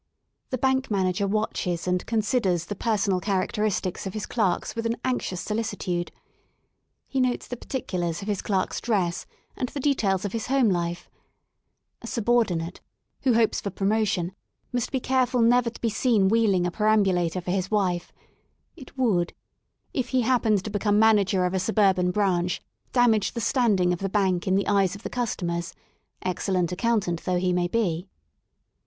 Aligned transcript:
The 0.49 0.57
bank 0.57 0.89
manager 0.89 1.27
watches 1.27 1.87
and 1.87 2.03
considers 2.07 2.65
the 2.65 2.75
personal 2.75 3.19
characteristics 3.19 4.07
of 4.07 4.15
his 4.15 4.25
clerks 4.25 4.75
with 4.75 4.87
an 4.87 4.95
anxious 5.05 5.41
solicitude. 5.41 6.11
He 7.07 7.21
notes 7.21 7.47
the 7.47 7.55
particulars 7.55 8.23
of 8.23 8.27
his 8.27 8.41
clerk's 8.41 8.81
dress 8.81 9.27
and 9.55 9.69
the 9.69 9.79
details 9.79 10.25
of 10.25 10.33
his 10.33 10.47
home 10.47 10.69
life, 10.69 11.07
A 12.01 12.07
subordinate, 12.07 12.81
who 13.21 13.35
hopes 13.35 13.61
for 13.61 13.69
promotion 13.69 14.31
must 14.73 14.91
be 14.91 14.99
careful 14.99 15.39
never 15.43 15.69
to 15.69 15.81
be 15.81 15.89
seen 15.89 16.29
wheeling 16.29 16.65
a 16.65 16.71
peram 16.71 17.05
bulator 17.05 17.43
for 17.43 17.51
his 17.51 17.69
wife; 17.69 18.11
it 18.75 18.97
would, 18.97 19.33
if 19.93 20.09
he 20.09 20.21
happened 20.21 20.63
to 20.63 20.71
become 20.71 20.97
manager 20.97 21.45
of 21.45 21.53
a 21.53 21.59
suburban 21.59 22.09
branch, 22.09 22.59
damage 22.91 23.33
the 23.33 23.39
standing 23.39 23.93
of 23.93 23.99
the 23.99 24.09
Bank 24.09 24.47
in 24.47 24.55
the 24.55 24.67
eyes 24.67 24.95
of 24.95 25.03
the 25.03 25.11
customers, 25.11 25.75
ex 26.23 26.47
cellent 26.49 26.71
accountant 26.71 27.23
though 27.25 27.37
he 27.37 27.53
may 27.53 27.67
be. 27.67 28.09